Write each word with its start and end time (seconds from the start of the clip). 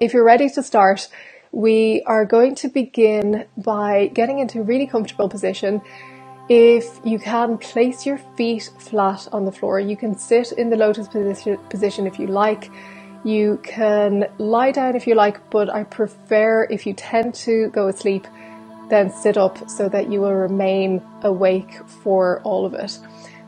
if 0.00 0.14
you're 0.14 0.24
ready 0.24 0.48
to 0.48 0.62
start, 0.62 1.08
we 1.52 2.02
are 2.06 2.24
going 2.24 2.54
to 2.54 2.68
begin 2.68 3.44
by 3.58 4.06
getting 4.14 4.38
into 4.38 4.60
a 4.60 4.62
really 4.62 4.86
comfortable 4.86 5.28
position. 5.28 5.82
If 6.48 6.98
you 7.04 7.18
can 7.18 7.58
place 7.58 8.06
your 8.06 8.16
feet 8.34 8.70
flat 8.78 9.28
on 9.30 9.44
the 9.44 9.52
floor, 9.52 9.78
you 9.78 9.96
can 9.96 10.16
sit 10.16 10.52
in 10.52 10.70
the 10.70 10.76
lotus 10.76 11.06
position, 11.06 12.06
if 12.06 12.18
you 12.18 12.28
like. 12.28 12.70
You 13.24 13.60
can 13.62 14.26
lie 14.38 14.72
down 14.72 14.96
if 14.96 15.06
you 15.06 15.14
like, 15.14 15.50
but 15.50 15.68
I 15.68 15.84
prefer 15.84 16.64
if 16.70 16.86
you 16.86 16.94
tend 16.94 17.34
to 17.46 17.68
go 17.68 17.88
asleep, 17.88 18.26
then 18.88 19.12
sit 19.12 19.36
up 19.36 19.68
so 19.68 19.90
that 19.90 20.10
you 20.10 20.22
will 20.22 20.34
remain 20.34 21.02
awake 21.22 21.86
for 21.86 22.40
all 22.40 22.64
of 22.64 22.72
it. 22.72 22.98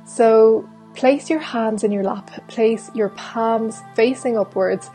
So 0.05 0.69
place 0.95 1.30
your 1.30 1.41
hands 1.41 1.82
in 1.82 1.93
your 1.93 2.05
lap, 2.05 2.46
place 2.48 2.91
your 2.95 3.09
palms 3.09 3.80
facing 3.95 4.37
upwards 4.37 4.91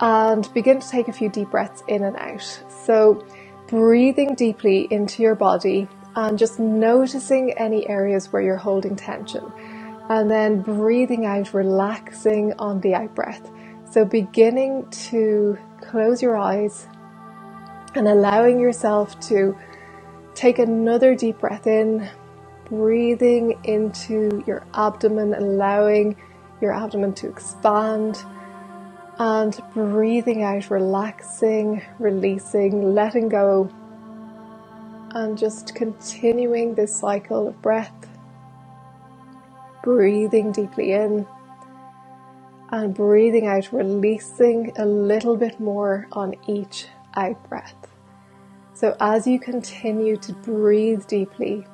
and 0.00 0.52
begin 0.54 0.80
to 0.80 0.88
take 0.88 1.08
a 1.08 1.12
few 1.12 1.28
deep 1.28 1.50
breaths 1.50 1.82
in 1.88 2.04
and 2.04 2.16
out. 2.16 2.62
So, 2.84 3.24
breathing 3.68 4.34
deeply 4.34 4.86
into 4.90 5.22
your 5.22 5.34
body 5.34 5.88
and 6.16 6.38
just 6.38 6.58
noticing 6.58 7.52
any 7.52 7.88
areas 7.88 8.32
where 8.32 8.42
you're 8.42 8.56
holding 8.56 8.96
tension. 8.96 9.50
And 10.08 10.30
then 10.30 10.60
breathing 10.60 11.24
out, 11.24 11.54
relaxing 11.54 12.52
on 12.58 12.80
the 12.80 12.94
out 12.94 13.14
breath. 13.14 13.50
So, 13.90 14.04
beginning 14.04 14.88
to 15.10 15.58
close 15.80 16.20
your 16.20 16.36
eyes 16.36 16.86
and 17.94 18.08
allowing 18.08 18.58
yourself 18.58 19.18
to 19.28 19.56
take 20.34 20.58
another 20.58 21.14
deep 21.14 21.38
breath 21.38 21.66
in, 21.66 22.08
breathing 22.64 23.58
into 23.64 24.42
your 24.46 24.66
abdomen, 24.74 25.34
allowing 25.34 26.16
your 26.60 26.72
abdomen 26.72 27.14
to 27.14 27.28
expand 27.28 28.24
and 29.18 29.60
breathing 29.72 30.42
out, 30.42 30.70
relaxing, 30.70 31.82
releasing, 31.98 32.94
letting 32.94 33.28
go, 33.28 33.70
and 35.10 35.38
just 35.38 35.74
continuing 35.74 36.74
this 36.74 36.94
cycle 36.94 37.48
of 37.48 37.62
breath. 37.62 37.92
Breathing 39.82 40.52
deeply 40.52 40.92
in 40.92 41.26
and 42.70 42.94
breathing 42.94 43.46
out, 43.46 43.72
releasing 43.72 44.72
a 44.76 44.84
little 44.84 45.36
bit 45.36 45.60
more 45.60 46.08
on 46.12 46.34
each 46.48 46.88
out 47.14 47.48
breath. 47.48 47.74
So, 48.72 48.96
as 48.98 49.26
you 49.26 49.38
continue 49.38 50.16
to 50.16 50.32
breathe 50.32 51.06
deeply, 51.06 51.64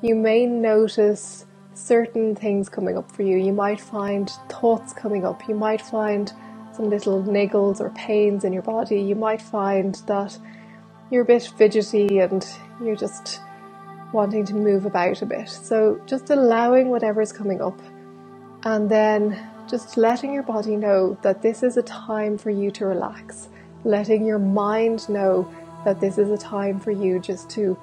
you 0.00 0.14
may 0.14 0.46
notice 0.46 1.44
certain 1.74 2.34
things 2.34 2.68
coming 2.68 2.96
up 2.96 3.12
for 3.12 3.22
you. 3.22 3.36
You 3.36 3.52
might 3.52 3.80
find 3.80 4.30
thoughts 4.48 4.92
coming 4.94 5.24
up. 5.26 5.46
You 5.48 5.54
might 5.54 5.82
find 5.82 6.32
some 6.78 6.88
little 6.88 7.22
niggles 7.22 7.80
or 7.80 7.90
pains 7.90 8.44
in 8.44 8.52
your 8.52 8.62
body, 8.62 9.00
you 9.00 9.16
might 9.16 9.42
find 9.42 9.96
that 10.06 10.38
you're 11.10 11.22
a 11.22 11.26
bit 11.26 11.42
fidgety 11.42 12.18
and 12.20 12.46
you're 12.82 12.96
just 12.96 13.40
wanting 14.12 14.44
to 14.46 14.54
move 14.54 14.86
about 14.86 15.20
a 15.20 15.26
bit. 15.26 15.48
So 15.48 16.00
just 16.06 16.30
allowing 16.30 16.88
whatever 16.88 17.20
is 17.20 17.32
coming 17.32 17.60
up 17.60 17.78
and 18.64 18.88
then 18.88 19.38
just 19.68 19.96
letting 19.96 20.32
your 20.32 20.44
body 20.44 20.76
know 20.76 21.18
that 21.22 21.42
this 21.42 21.62
is 21.62 21.76
a 21.76 21.82
time 21.82 22.38
for 22.38 22.50
you 22.50 22.70
to 22.70 22.86
relax, 22.86 23.48
letting 23.84 24.24
your 24.24 24.38
mind 24.38 25.08
know 25.08 25.52
that 25.84 26.00
this 26.00 26.16
is 26.16 26.30
a 26.30 26.38
time 26.38 26.78
for 26.78 26.92
you 26.92 27.18
just 27.18 27.50
to 27.50 27.76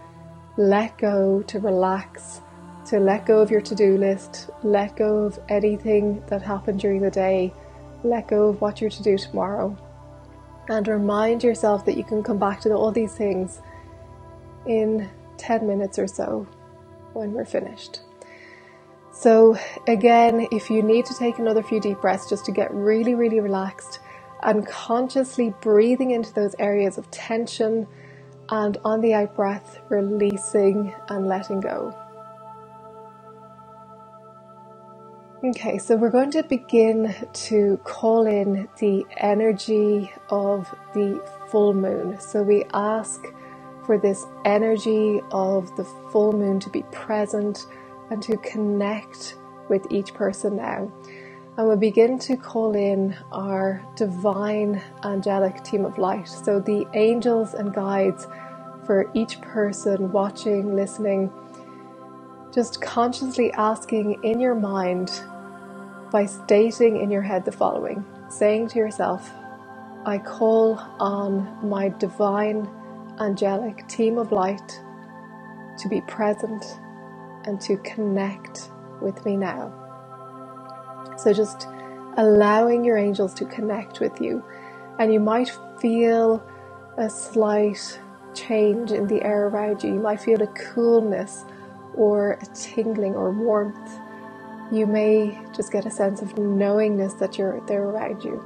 let 0.58 0.98
go, 0.98 1.44
to 1.48 1.60
relax, 1.60 2.40
to 2.88 3.00
let 3.00 3.26
go 3.26 3.40
of 3.42 3.52
your 3.52 3.62
to 3.62 3.76
do 3.76 3.98
list, 3.98 4.50
let 4.64 4.96
go 4.96 5.26
of 5.26 5.38
anything 5.50 6.24
that 6.28 6.42
happened 6.42 6.80
during 6.80 7.02
the 7.02 7.12
day 7.12 7.54
let 8.06 8.28
go 8.28 8.50
of 8.50 8.62
what 8.62 8.82
you're 8.82 8.90
to 8.90 9.04
do 9.04 9.18
tomorrow 9.18 9.78
and 10.70 10.88
remind 10.88 11.44
yourself 11.44 11.86
that 11.86 11.98
you 11.98 12.04
can 12.04 12.24
come 12.24 12.38
back 12.38 12.62
to 12.62 12.74
all 12.74 12.92
these 12.92 13.14
things 13.14 13.62
in 14.66 15.10
10 15.38 15.68
minutes 15.68 16.00
or 16.00 16.08
so 16.08 16.48
when 17.14 17.34
we're 17.34 17.46
finished. 17.46 18.02
So, 19.12 19.58
again, 19.88 20.48
if 20.52 20.70
you 20.70 20.84
need 20.84 21.06
to 21.06 21.14
take 21.14 21.40
another 21.40 21.64
few 21.64 21.80
deep 21.80 22.02
breaths 22.02 22.30
just 22.30 22.46
to 22.46 22.52
get 22.52 22.74
really, 22.74 23.16
really 23.16 23.40
relaxed 23.40 24.00
and 24.44 24.68
consciously 24.68 25.54
breathing 25.62 26.12
into 26.12 26.34
those 26.34 26.54
areas 26.60 26.98
of 26.98 27.10
tension 27.12 27.88
and 28.50 28.78
on 28.84 29.02
the 29.02 29.14
out 29.14 29.36
breath, 29.36 29.80
releasing 29.90 30.94
and 31.08 31.28
letting 31.28 31.62
go. 31.62 31.96
Okay, 35.44 35.78
so 35.78 35.98
we're 35.98 36.10
going 36.12 36.32
to 36.32 36.44
begin 36.44 37.14
to 37.34 37.78
call 37.84 38.26
in 38.26 38.70
the 38.80 39.06
energy 39.18 40.12
of 40.30 40.74
the 40.94 41.22
full 41.52 41.74
moon. 41.74 42.20
So 42.22 42.42
we 42.42 42.64
ask 42.74 43.22
for 43.86 43.98
this 43.98 44.26
energy 44.46 45.20
of 45.32 45.76
the 45.76 45.84
full 46.12 46.32
moon 46.32 46.60
to 46.62 46.70
be 46.70 46.84
present 46.92 47.68
and 48.10 48.24
to 48.24 48.38
connect 48.38 49.36
with 49.70 49.86
each 49.92 50.14
person 50.14 50.56
now. 50.56 50.92
And 51.58 51.68
we'll 51.68 51.78
begin 51.78 52.18
to 52.20 52.38
call 52.38 52.74
in 52.76 53.16
our 53.34 53.86
divine 53.98 54.82
angelic 55.04 55.64
team 55.64 55.84
of 55.84 55.98
light. 55.98 56.30
So 56.30 56.62
the 56.62 56.88
angels 56.94 57.54
and 57.56 57.74
guides 57.74 58.26
for 58.86 59.12
each 59.14 59.42
person 59.42 60.12
watching, 60.14 60.76
listening, 60.76 61.32
just 62.56 62.82
consciously 62.82 63.52
asking 63.52 64.24
in 64.24 64.40
your 64.40 64.56
mind 64.56 65.12
by 66.10 66.26
stating 66.26 67.02
in 67.02 67.12
your 67.12 67.22
head 67.22 67.44
the 67.44 67.52
following 67.52 68.04
saying 68.30 68.68
to 68.70 68.80
yourself, 68.80 69.30
I 70.06 70.18
call 70.18 70.80
on 71.00 71.68
my 71.68 71.90
divine 71.90 72.70
angelic 73.20 73.86
team 73.88 74.18
of 74.18 74.32
light 74.32 74.82
to 75.80 75.90
be 75.90 76.02
present 76.02 76.80
and 77.44 77.60
to 77.62 77.78
connect 77.78 78.72
with 79.02 79.24
me 79.26 79.36
now. 79.36 79.74
So 81.18 81.34
just 81.34 81.68
allowing 82.18 82.86
your 82.86 82.98
angels 82.98 83.34
to 83.36 83.46
connect 83.46 84.00
with 84.00 84.22
you, 84.22 84.44
and 84.98 85.14
you 85.14 85.20
might 85.20 85.52
feel 85.80 86.42
a 86.98 87.10
slight 87.10 88.00
change 88.34 88.92
in 88.92 89.08
the 89.08 89.22
air 89.24 89.48
around 89.48 89.84
you. 89.84 89.94
You 89.94 90.00
might 90.00 90.22
feel 90.22 90.42
a 90.42 90.48
coolness 90.48 91.46
or 91.96 92.34
a 92.42 92.46
tingling 92.54 93.16
or 93.16 93.32
warmth 93.32 94.00
you 94.72 94.88
may 94.88 95.40
just 95.56 95.72
get 95.72 95.86
a 95.86 95.92
sense 95.92 96.22
of 96.22 96.38
knowingness 96.38 97.14
that 97.16 97.38
you're 97.38 97.62
there 97.68 97.84
around 97.84 98.24
you. 98.24 98.44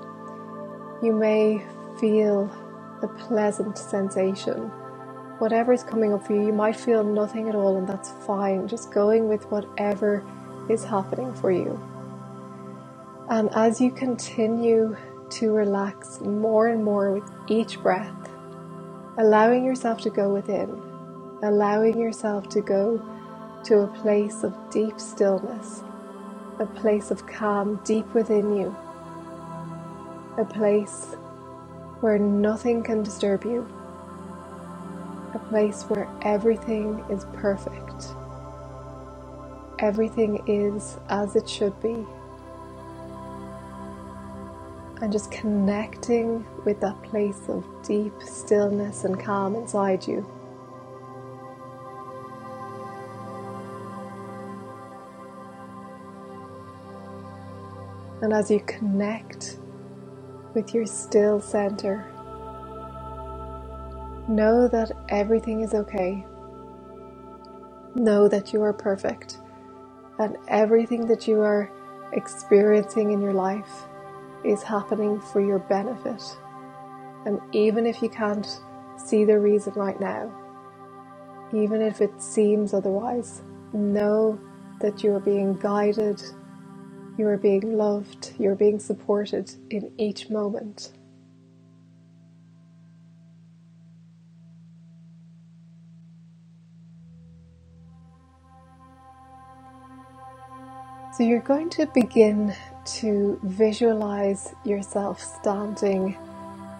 You 1.01 1.13
may 1.13 1.63
feel 1.99 2.51
a 3.01 3.07
pleasant 3.07 3.77
sensation. 3.77 4.69
Whatever 5.39 5.71
is 5.71 5.83
coming 5.83 6.13
up 6.13 6.27
for 6.27 6.33
you, 6.33 6.47
you 6.47 6.53
might 6.53 6.75
feel 6.75 7.05
nothing 7.05 7.47
at 7.47 7.55
all, 7.55 7.77
and 7.77 7.87
that's 7.87 8.11
fine. 8.27 8.67
Just 8.67 8.91
going 8.91 9.29
with 9.29 9.49
whatever 9.49 10.25
is 10.69 10.83
happening 10.83 11.33
for 11.35 11.51
you. 11.51 11.81
And 13.29 13.49
as 13.55 13.79
you 13.79 13.89
continue 13.89 14.97
to 15.29 15.51
relax 15.51 16.19
more 16.19 16.67
and 16.67 16.83
more 16.83 17.13
with 17.13 17.31
each 17.47 17.81
breath, 17.81 18.29
allowing 19.17 19.63
yourself 19.63 20.01
to 20.01 20.09
go 20.09 20.33
within, 20.33 20.69
allowing 21.43 21.97
yourself 21.97 22.49
to 22.49 22.59
go 22.59 23.01
to 23.65 23.79
a 23.79 23.87
place 23.87 24.43
of 24.43 24.55
deep 24.71 24.99
stillness 24.99 25.83
a 26.59 26.65
place 26.65 27.09
of 27.09 27.25
calm 27.25 27.79
deep 27.85 28.13
within 28.13 28.55
you, 28.55 28.75
a 30.37 30.45
place 30.45 31.15
where 32.01 32.19
nothing 32.19 32.83
can 32.83 33.01
disturb 33.01 33.45
you, 33.45 33.67
a 35.33 35.39
place 35.49 35.83
where 35.83 36.09
everything 36.21 37.03
is 37.09 37.25
perfect, 37.33 38.09
everything 39.79 40.43
is 40.47 40.97
as 41.07 41.35
it 41.35 41.49
should 41.49 41.79
be. 41.81 42.05
And 45.01 45.13
just 45.13 45.31
connecting 45.31 46.45
with 46.65 46.81
that 46.81 47.01
place 47.03 47.39
of 47.47 47.65
deep 47.83 48.21
stillness 48.21 49.05
and 49.05 49.17
calm 49.17 49.55
inside 49.55 50.05
you. 50.05 50.27
And 58.21 58.33
as 58.33 58.51
you 58.51 58.59
connect 58.61 59.59
with 60.53 60.73
your 60.73 60.85
still 60.85 61.39
center, 61.41 62.05
know 64.27 64.67
that 64.67 64.91
everything 65.09 65.61
is 65.61 65.73
okay. 65.73 66.25
Know 67.95 68.27
that 68.27 68.53
you 68.53 68.61
are 68.63 68.73
perfect 68.73 69.37
and 70.19 70.37
everything 70.49 71.07
that 71.07 71.27
you 71.27 71.39
are 71.41 71.71
experiencing 72.13 73.11
in 73.11 73.21
your 73.21 73.33
life 73.33 73.87
is 74.43 74.63
happening 74.63 75.19
for 75.19 75.41
your 75.41 75.59
benefit. 75.59 76.21
And 77.25 77.39
even 77.53 77.85
if 77.85 78.01
you 78.01 78.09
can't 78.09 78.47
see 78.97 79.23
the 79.25 79.39
reason 79.39 79.73
right 79.73 79.99
now, 79.99 80.31
even 81.53 81.81
if 81.81 82.01
it 82.01 82.21
seems 82.21 82.73
otherwise, 82.73 83.41
know 83.73 84.39
that 84.81 85.03
you 85.03 85.15
are 85.15 85.19
being 85.19 85.55
guided 85.55 86.21
you 87.19 87.27
are 87.27 87.35
being 87.35 87.77
loved, 87.77 88.31
you're 88.39 88.55
being 88.55 88.79
supported 88.79 89.51
in 89.69 89.91
each 89.97 90.29
moment. 90.29 90.93
So 101.11 101.23
you're 101.23 101.41
going 101.41 101.69
to 101.71 101.87
begin 101.87 102.55
to 103.01 103.37
visualize 103.43 104.55
yourself 104.63 105.21
standing 105.21 106.17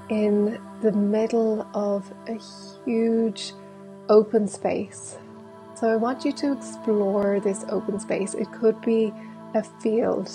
in 0.09 0.57
the 0.81 0.93
middle 0.93 1.67
of 1.73 2.09
a 2.29 2.39
huge 2.85 3.51
open 4.07 4.47
space. 4.47 5.17
So 5.75 5.89
I 5.89 5.97
want 5.97 6.23
you 6.23 6.31
to 6.31 6.53
explore 6.53 7.41
this 7.41 7.65
open 7.67 7.99
space. 7.99 8.35
It 8.35 8.49
could 8.53 8.79
be 8.79 9.13
a 9.53 9.63
field, 9.81 10.31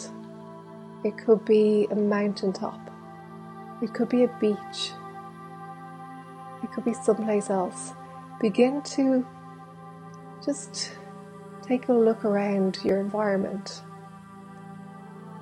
it 1.05 1.17
could 1.17 1.45
be 1.45 1.87
a 1.91 1.95
mountaintop, 1.95 2.81
it 3.83 3.93
could 3.95 4.09
be 4.09 4.25
a 4.25 4.39
beach, 4.41 4.93
it 6.63 6.73
could 6.73 6.85
be 6.85 6.95
someplace 6.95 7.51
else. 7.51 7.93
Begin 8.41 8.83
to 8.83 9.27
just 10.45 10.93
take 11.63 11.89
a 11.89 11.93
look 11.93 12.25
around 12.25 12.79
your 12.85 12.99
environment 12.99 13.83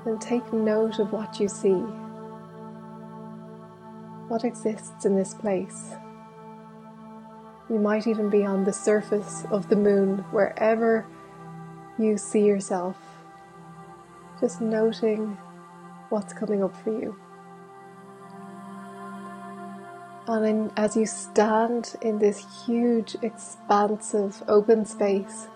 and 0.04 0.20
take 0.20 0.52
note 0.52 0.98
of 0.98 1.12
what 1.12 1.40
you 1.40 1.48
see. 1.48 1.82
What 4.28 4.44
exists 4.44 5.04
in 5.04 5.16
this 5.16 5.34
place? 5.34 5.94
You 7.70 7.78
might 7.78 8.06
even 8.06 8.28
be 8.28 8.44
on 8.44 8.64
the 8.64 8.72
surface 8.72 9.44
of 9.50 9.68
the 9.68 9.76
moon, 9.76 10.18
wherever 10.30 11.06
you 11.98 12.18
see 12.18 12.44
yourself, 12.44 12.96
just 14.42 14.60
noting 14.60 15.38
what's 16.10 16.34
coming 16.34 16.64
up 16.64 16.76
for 16.82 16.90
you. 16.90 17.16
And 20.26 20.44
then, 20.44 20.72
as 20.76 20.96
you 20.96 21.06
stand 21.06 21.94
in 22.02 22.18
this 22.18 22.44
huge, 22.66 23.16
expansive, 23.22 24.42
open 24.48 24.84
space, 24.84 25.46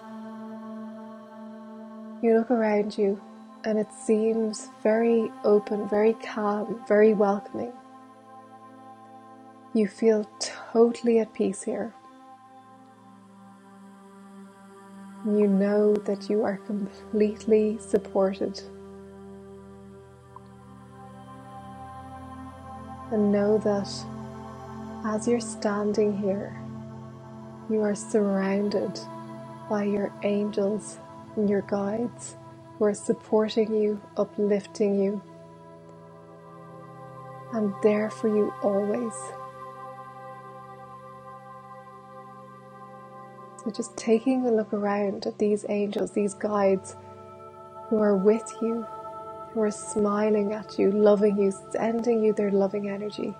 you 2.22 2.36
look 2.38 2.50
around 2.50 2.96
you 2.96 3.20
and 3.64 3.78
it 3.78 3.92
seems 3.92 4.68
very 4.82 5.30
open, 5.44 5.88
very 5.88 6.14
calm, 6.14 6.80
very 6.88 7.12
welcoming. 7.14 7.72
You 9.74 9.88
feel 9.88 10.28
totally 10.38 11.18
at 11.18 11.34
peace 11.34 11.64
here. 11.64 11.92
You 15.26 15.48
know 15.48 15.94
that 15.96 16.30
you 16.30 16.44
are 16.44 16.58
completely 16.58 17.78
supported. 17.80 18.60
And 23.12 23.32
know 23.32 23.58
that 23.58 23.88
as 25.04 25.28
you're 25.28 25.40
standing 25.40 26.16
here, 26.18 26.60
you 27.70 27.82
are 27.82 27.94
surrounded 27.96 29.00
by 29.70 29.84
your 29.84 30.12
angels 30.24 30.98
and 31.36 31.50
your 31.50 31.62
guides 31.62 32.36
who 32.78 32.86
are 32.86 32.94
supporting 32.94 33.74
you, 33.74 34.00
uplifting 34.16 34.98
you, 35.02 35.22
and 37.52 37.74
there 37.82 38.10
for 38.10 38.28
you 38.28 38.52
always. 38.62 39.14
So, 43.64 43.70
just 43.70 43.96
taking 43.96 44.46
a 44.46 44.52
look 44.52 44.72
around 44.74 45.26
at 45.26 45.38
these 45.38 45.66
angels, 45.68 46.12
these 46.12 46.34
guides 46.34 46.96
who 47.90 47.98
are 48.00 48.16
with 48.16 48.44
you, 48.62 48.86
who 49.56 49.62
are 49.62 49.70
smiling 49.70 50.52
at 50.52 50.78
you, 50.78 50.90
loving 50.92 51.38
you, 51.38 51.50
sending 51.70 52.22
you 52.22 52.34
their 52.34 52.50
loving 52.50 52.90
energy. 52.90 53.34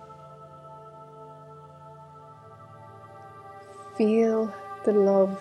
Feel 3.98 4.50
the 4.86 4.92
love 4.92 5.38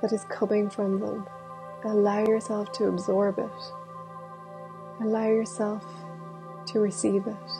that 0.00 0.12
is 0.12 0.22
coming 0.30 0.70
from 0.70 1.00
them. 1.00 1.26
Allow 1.84 2.20
yourself 2.20 2.70
to 2.74 2.84
absorb 2.84 3.40
it. 3.40 3.50
Allow 5.00 5.26
yourself 5.26 5.84
to 6.66 6.78
receive 6.78 7.26
it. 7.26 7.50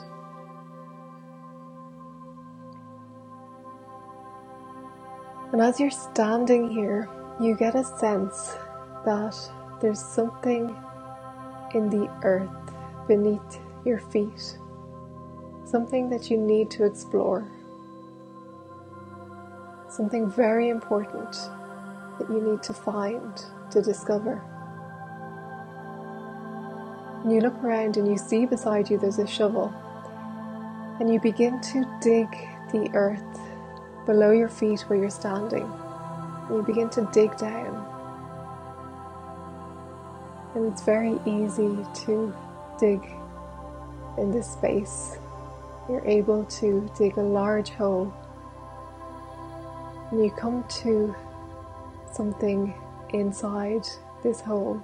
And 5.51 5.61
as 5.61 5.77
you're 5.77 5.91
standing 5.91 6.71
here, 6.71 7.09
you 7.41 7.57
get 7.57 7.75
a 7.75 7.83
sense 7.83 8.55
that 9.03 9.35
there's 9.81 10.01
something 10.01 10.73
in 11.73 11.89
the 11.89 12.09
earth 12.23 12.49
beneath 13.07 13.59
your 13.85 13.99
feet, 13.99 14.57
something 15.65 16.09
that 16.09 16.29
you 16.29 16.37
need 16.37 16.69
to 16.71 16.85
explore, 16.85 17.47
something 19.89 20.29
very 20.29 20.69
important 20.69 21.31
that 22.19 22.29
you 22.29 22.41
need 22.41 22.63
to 22.63 22.73
find, 22.73 23.43
to 23.71 23.81
discover. 23.81 24.41
And 27.23 27.31
you 27.31 27.41
look 27.41 27.55
around 27.63 27.97
and 27.97 28.07
you 28.07 28.17
see 28.17 28.45
beside 28.45 28.89
you 28.89 28.97
there's 28.97 29.19
a 29.19 29.27
shovel, 29.27 29.73
and 30.99 31.11
you 31.11 31.19
begin 31.19 31.59
to 31.61 31.99
dig 32.01 32.27
the 32.71 32.89
earth 32.93 33.39
below 34.05 34.31
your 34.31 34.49
feet 34.49 34.81
where 34.81 34.99
you're 34.99 35.09
standing. 35.09 35.69
And 36.47 36.57
you 36.57 36.63
begin 36.63 36.89
to 36.91 37.09
dig 37.13 37.35
down. 37.37 37.82
And 40.55 40.71
it's 40.71 40.83
very 40.83 41.19
easy 41.25 41.77
to 42.05 42.33
dig 42.79 43.01
in 44.17 44.31
this 44.31 44.51
space. 44.51 45.17
You're 45.89 46.05
able 46.05 46.45
to 46.45 46.89
dig 46.97 47.17
a 47.17 47.21
large 47.21 47.69
hole. 47.69 48.13
And 50.11 50.23
you 50.23 50.31
come 50.31 50.63
to 50.81 51.15
something 52.11 52.73
inside 53.09 53.87
this 54.21 54.39
hole. 54.39 54.81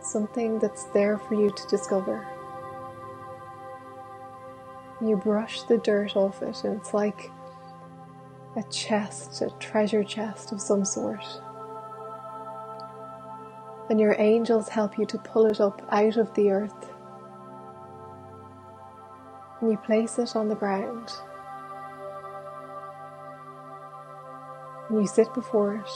Something 0.00 0.58
that's 0.58 0.84
there 0.84 1.18
for 1.18 1.34
you 1.34 1.50
to 1.50 1.66
discover. 1.68 2.26
You 5.00 5.16
brush 5.16 5.62
the 5.62 5.78
dirt 5.78 6.16
off 6.16 6.42
it, 6.42 6.64
and 6.64 6.80
it's 6.80 6.94
like 6.94 7.30
a 8.56 8.62
chest, 8.64 9.42
a 9.42 9.50
treasure 9.60 10.02
chest 10.02 10.50
of 10.50 10.60
some 10.60 10.84
sort. 10.84 11.24
And 13.90 13.98
your 13.98 14.14
angels 14.18 14.68
help 14.68 14.98
you 14.98 15.06
to 15.06 15.18
pull 15.18 15.46
it 15.46 15.60
up 15.60 15.80
out 15.90 16.16
of 16.16 16.34
the 16.34 16.50
earth. 16.50 16.92
And 19.60 19.70
you 19.70 19.78
place 19.78 20.18
it 20.18 20.36
on 20.36 20.48
the 20.48 20.54
ground. 20.54 21.10
And 24.88 25.00
you 25.00 25.06
sit 25.06 25.32
before 25.34 25.76
it. 25.76 25.90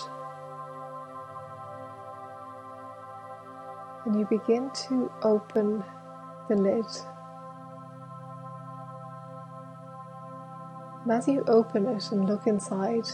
And 4.06 4.18
you 4.18 4.26
begin 4.26 4.70
to 4.88 5.12
open 5.22 5.84
the 6.48 6.56
lid. 6.56 6.86
And 11.02 11.12
as 11.12 11.28
you 11.28 11.44
open 11.46 11.86
it 11.86 12.10
and 12.10 12.26
look 12.28 12.46
inside, 12.46 13.06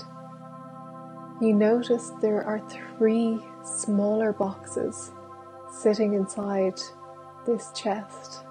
you 1.40 1.54
notice 1.54 2.10
there 2.20 2.44
are 2.44 2.60
three 2.68 3.40
smaller 3.68 4.32
boxes 4.32 5.12
sitting 5.70 6.14
inside 6.14 6.80
this 7.46 7.70
chest. 7.74 8.44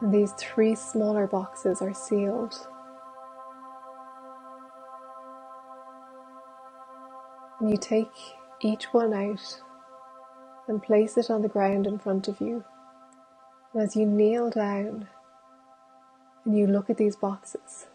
And 0.00 0.12
these 0.12 0.32
three 0.32 0.74
smaller 0.74 1.26
boxes 1.26 1.80
are 1.80 1.94
sealed. 1.94 2.54
And 7.60 7.70
you 7.70 7.76
take 7.76 8.12
each 8.60 8.84
one 8.92 9.14
out 9.14 9.60
and 10.68 10.82
place 10.82 11.16
it 11.16 11.30
on 11.30 11.42
the 11.42 11.48
ground 11.48 11.86
in 11.86 11.98
front 11.98 12.28
of 12.28 12.40
you. 12.40 12.64
And 13.72 13.82
as 13.82 13.96
you 13.96 14.04
kneel 14.04 14.50
down, 14.50 15.08
and 16.44 16.56
you 16.56 16.66
look 16.66 16.90
at 16.90 16.96
these 16.96 17.16
boxes, 17.16 17.86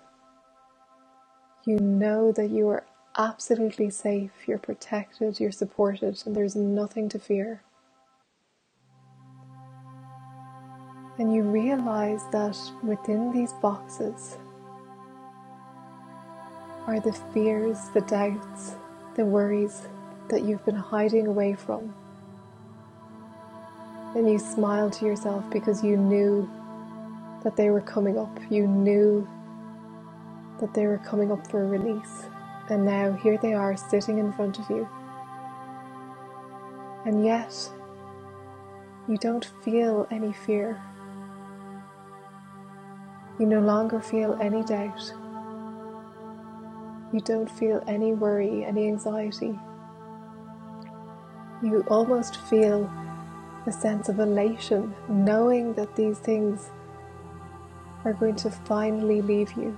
you 1.65 1.79
know 1.79 2.31
that 2.31 2.50
you 2.50 2.67
are 2.70 2.84
absolutely 3.22 3.90
safe, 3.90 4.32
you're 4.48 4.58
protected, 4.58 5.40
you're 5.40 5.51
supported, 5.51 6.22
and 6.25 6.36
there's 6.36 6.56
nothing 6.56 7.08
to 7.10 7.20
fear. 7.20 7.62
And 11.20 11.34
you 11.34 11.44
realize 11.44 12.22
that 12.32 12.58
within 12.84 13.32
these 13.32 13.54
boxes 13.54 14.38
are 16.88 17.00
the 17.00 17.13
fears, 17.34 17.78
the 17.94 18.01
doubts, 18.01 18.75
the 19.16 19.25
worries 19.25 19.88
that 20.30 20.44
you've 20.44 20.66
been 20.66 20.75
hiding 20.75 21.28
away 21.28 21.54
from. 21.54 21.94
And 24.16 24.28
you 24.30 24.40
smile 24.40 24.90
to 24.90 25.06
yourself 25.06 25.48
because 25.51 25.84
you 25.84 25.96
knew 25.96 26.50
that 27.44 27.56
they 27.56 27.70
were 27.70 27.82
coming 27.82 28.18
up. 28.18 28.40
You 28.50 28.68
knew 28.68 29.28
that 30.60 30.74
they 30.74 30.88
were 30.88 30.98
coming 31.00 31.32
up 31.32 31.50
for 31.50 31.68
release. 31.68 32.25
And 32.72 32.86
now 32.86 33.12
here 33.12 33.38
they 33.38 33.54
are 33.54 33.75
sitting 33.75 34.18
in 34.18 34.32
front 34.32 34.58
of 34.58 34.70
you. 34.70 34.88
And 37.06 37.25
yet, 37.25 37.54
you 39.10 39.18
don't 39.18 39.44
feel 39.62 40.08
any 40.10 40.32
fear. 40.32 40.82
You 43.38 43.46
no 43.46 43.60
longer 43.60 44.00
feel 44.00 44.38
any 44.40 44.63
doubt. 44.63 45.13
You 47.12 47.20
don't 47.20 47.51
feel 47.51 47.84
any 47.88 48.13
worry, 48.13 48.63
any 48.63 48.88
anxiety. 48.88 49.60
You 51.62 51.84
almost 51.90 52.38
feel 52.38 52.90
a 53.66 53.72
sense 53.72 54.08
of 54.08 54.20
elation 54.20 54.96
knowing 55.10 55.74
that 55.74 55.98
these 55.98 56.20
things 56.20 56.70
are 58.06 58.13
going 58.13 58.36
to 58.36 58.50
finally 58.50 59.22
leave 59.22 59.51
you, 59.58 59.78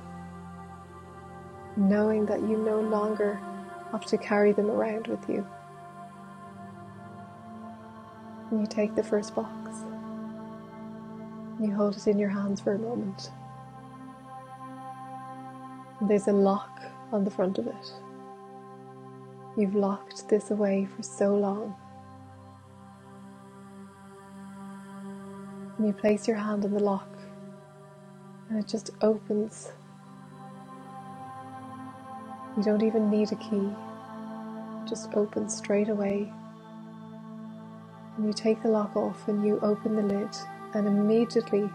knowing 1.75 2.25
that 2.27 2.41
you 2.41 2.57
no 2.57 2.79
longer 2.81 3.39
have 3.91 4.05
to 4.05 4.17
carry 4.17 4.51
them 4.51 4.69
around 4.69 5.07
with 5.07 5.27
you. 5.29 5.45
And 8.51 8.61
you 8.61 8.67
take 8.67 8.95
the 8.95 9.03
first 9.03 9.35
box, 9.35 9.71
you 11.59 11.73
hold 11.73 11.95
it 11.95 12.07
in 12.07 12.19
your 12.19 12.29
hands 12.29 12.59
for 12.61 12.73
a 12.73 12.79
moment. 12.79 13.31
There's 16.01 16.27
a 16.27 16.33
lock 16.33 16.81
on 17.11 17.23
the 17.23 17.31
front 17.31 17.57
of 17.57 17.67
it. 17.67 17.93
You've 19.55 19.75
locked 19.75 20.27
this 20.29 20.51
away 20.51 20.87
for 20.95 21.03
so 21.03 21.35
long. 21.35 21.75
And 25.77 25.87
you 25.87 25.93
place 25.93 26.27
your 26.27 26.37
hand 26.37 26.65
on 26.65 26.71
the 26.71 26.79
lock 26.79 27.07
and 28.49 28.59
it 28.59 28.67
just 28.67 28.91
opens. 29.01 29.71
You 32.55 32.63
don't 32.63 32.83
even 32.83 33.09
need 33.09 33.31
a 33.31 33.35
key, 33.35 33.69
just 34.87 35.13
opens 35.15 35.55
straight 35.55 35.89
away. 35.89 36.31
And 38.15 38.27
you 38.27 38.33
take 38.33 38.61
the 38.61 38.69
lock 38.69 38.95
off 38.95 39.27
and 39.27 39.45
you 39.45 39.59
open 39.61 39.95
the 39.95 40.03
lid, 40.03 40.29
and 40.73 40.87
immediately 40.87 41.69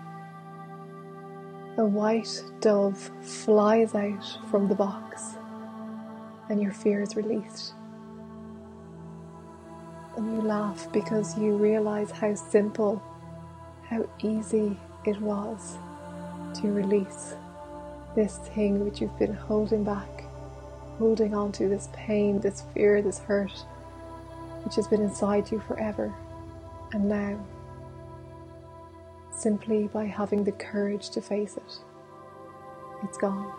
a 1.76 1.84
white 1.84 2.42
dove 2.60 3.10
flies 3.22 3.94
out 3.94 4.38
from 4.50 4.68
the 4.68 4.74
box, 4.74 5.36
and 6.48 6.60
your 6.62 6.72
fear 6.72 7.02
is 7.02 7.16
released. 7.16 7.74
And 10.16 10.32
you 10.32 10.40
laugh 10.42 10.86
because 10.92 11.38
you 11.38 11.56
realize 11.56 12.10
how 12.10 12.34
simple, 12.34 13.02
how 13.88 14.08
easy 14.20 14.76
it 15.04 15.20
was 15.20 15.78
to 16.54 16.72
release 16.72 17.34
this 18.16 18.38
thing 18.38 18.84
which 18.84 19.00
you've 19.00 19.18
been 19.18 19.34
holding 19.34 19.84
back, 19.84 20.24
holding 20.98 21.34
on 21.34 21.52
to 21.52 21.68
this 21.68 21.88
pain, 21.92 22.40
this 22.40 22.64
fear, 22.74 23.00
this 23.00 23.20
hurt, 23.20 23.52
which 24.64 24.74
has 24.74 24.88
been 24.88 25.00
inside 25.02 25.50
you 25.50 25.60
forever. 25.60 26.12
And 26.92 27.08
now, 27.08 27.38
simply 29.30 29.88
by 29.88 30.04
having 30.06 30.44
the 30.44 30.52
courage 30.52 31.10
to 31.10 31.20
face 31.20 31.56
it, 31.56 31.78
it's 33.04 33.18
gone. 33.18 33.52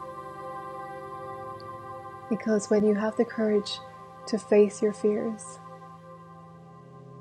Because 2.29 2.69
when 2.69 2.85
you 2.85 2.95
have 2.95 3.15
the 3.15 3.25
courage 3.25 3.79
to 4.27 4.37
face 4.37 4.81
your 4.81 4.93
fears, 4.93 5.59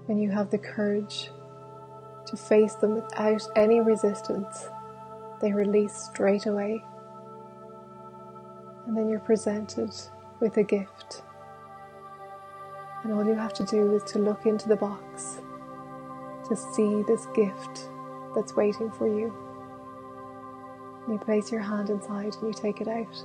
when 0.07 0.19
you 0.19 0.31
have 0.31 0.51
the 0.51 0.59
courage 0.59 1.31
to 2.27 2.37
face 2.37 2.75
them 2.75 2.95
without 2.95 3.43
any 3.57 3.81
resistance, 3.81 4.69
they 5.41 5.53
release 5.53 5.95
straight 5.95 6.47
away. 6.47 6.83
And 8.89 8.97
then 8.97 9.11
you're 9.11 9.21
presented 9.21 9.95
with 10.41 10.57
a 10.57 10.63
gift. 10.63 11.23
And 13.05 13.13
all 13.13 13.25
you 13.25 13.35
have 13.35 13.53
to 13.55 13.65
do 13.65 13.95
is 13.95 14.03
to 14.13 14.19
look 14.19 14.47
into 14.47 14.67
the 14.67 14.77
box 14.77 15.43
to 16.49 16.57
see 16.57 17.03
this 17.03 17.27
gift 17.35 17.91
that's 18.35 18.57
waiting 18.57 18.91
for 18.91 19.07
you. 19.07 19.31
And 21.05 21.13
you 21.13 21.19
place 21.19 21.53
your 21.53 21.61
hand 21.61 21.91
inside 21.91 22.35
and 22.41 22.49
you 22.49 22.55
take 22.55 22.81
it 22.81 22.89
out. 22.89 23.25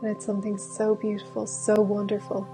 And 0.00 0.10
it's 0.10 0.24
something 0.24 0.56
so 0.56 0.94
beautiful, 0.94 1.48
so 1.48 1.80
wonderful. 1.80 2.46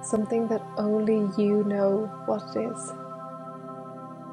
Something 0.00 0.46
that 0.46 0.64
only 0.76 1.28
you 1.36 1.64
know 1.64 2.06
what 2.26 2.44
it 2.54 2.70
is. 2.70 2.92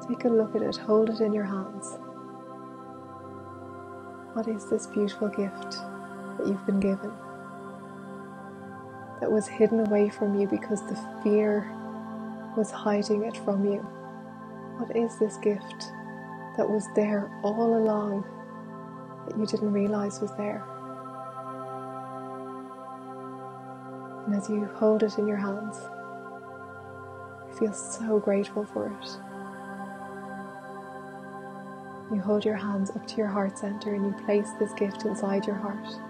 Take 0.06 0.26
a 0.26 0.28
look 0.28 0.54
at 0.54 0.62
it, 0.62 0.76
hold 0.76 1.10
it 1.10 1.20
in 1.20 1.32
your 1.32 1.44
hands. 1.44 1.98
What 4.34 4.46
is 4.46 4.70
this 4.70 4.86
beautiful 4.86 5.28
gift 5.28 5.78
that 6.40 6.48
you've 6.48 6.64
been 6.66 6.80
given? 6.80 7.12
That 9.20 9.30
was 9.30 9.46
hidden 9.46 9.86
away 9.86 10.08
from 10.08 10.38
you 10.38 10.46
because 10.46 10.80
the 10.86 10.96
fear 11.22 11.70
was 12.56 12.70
hiding 12.70 13.24
it 13.24 13.36
from 13.38 13.64
you. 13.64 13.78
What 14.78 14.96
is 14.96 15.18
this 15.18 15.36
gift 15.36 15.92
that 16.56 16.68
was 16.68 16.86
there 16.96 17.30
all 17.42 17.76
along 17.76 18.24
that 19.28 19.38
you 19.38 19.44
didn't 19.44 19.72
realize 19.72 20.20
was 20.20 20.34
there? 20.36 20.64
And 24.26 24.34
as 24.34 24.48
you 24.48 24.64
hold 24.76 25.02
it 25.02 25.18
in 25.18 25.28
your 25.28 25.36
hands, 25.36 25.76
you 27.48 27.58
feel 27.58 27.72
so 27.74 28.18
grateful 28.18 28.64
for 28.64 28.86
it. 28.86 29.18
You 32.14 32.20
hold 32.20 32.44
your 32.44 32.56
hands 32.56 32.90
up 32.90 33.06
to 33.06 33.16
your 33.16 33.28
heart 33.28 33.58
center 33.58 33.94
and 33.94 34.06
you 34.06 34.24
place 34.24 34.48
this 34.58 34.72
gift 34.72 35.04
inside 35.04 35.46
your 35.46 35.56
heart. 35.56 36.09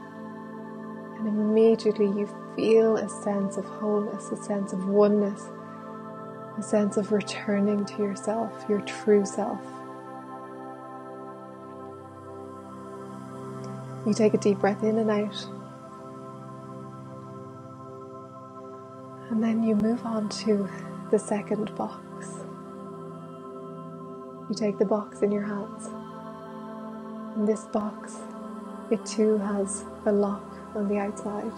And 1.20 1.28
immediately 1.28 2.06
you 2.06 2.26
feel 2.56 2.96
a 2.96 3.06
sense 3.06 3.58
of 3.58 3.66
wholeness, 3.66 4.30
a 4.32 4.42
sense 4.42 4.72
of 4.72 4.86
oneness, 4.86 5.50
a 6.58 6.62
sense 6.62 6.96
of 6.96 7.12
returning 7.12 7.84
to 7.84 8.02
yourself, 8.02 8.64
your 8.70 8.80
true 8.80 9.26
self. 9.26 9.60
You 14.06 14.14
take 14.14 14.32
a 14.32 14.38
deep 14.38 14.60
breath 14.60 14.82
in 14.82 14.98
and 14.98 15.10
out. 15.10 15.46
And 19.28 19.42
then 19.42 19.62
you 19.62 19.76
move 19.76 20.06
on 20.06 20.30
to 20.30 20.66
the 21.10 21.18
second 21.18 21.74
box. 21.76 22.28
You 24.48 24.54
take 24.54 24.78
the 24.78 24.86
box 24.86 25.20
in 25.20 25.30
your 25.30 25.42
hands. 25.42 25.90
And 27.36 27.46
this 27.46 27.64
box, 27.66 28.16
it 28.90 29.04
too 29.04 29.36
has 29.36 29.84
a 30.06 30.12
lock 30.12 30.49
on 30.74 30.88
the 30.88 30.98
outside. 30.98 31.52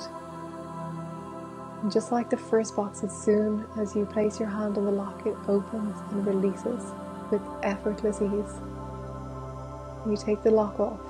And 1.82 1.90
just 1.90 2.12
like 2.12 2.30
the 2.30 2.36
first 2.36 2.76
box, 2.76 3.02
as 3.02 3.16
soon 3.16 3.66
as 3.78 3.94
you 3.96 4.06
place 4.06 4.38
your 4.38 4.48
hand 4.48 4.78
on 4.78 4.84
the 4.84 4.92
lock, 4.92 5.26
it 5.26 5.36
opens 5.48 5.96
and 6.10 6.26
releases 6.26 6.92
with 7.30 7.42
effortless 7.62 8.20
ease. 8.22 8.60
You 10.08 10.16
take 10.16 10.42
the 10.42 10.50
lock 10.50 10.78
off. 10.78 11.00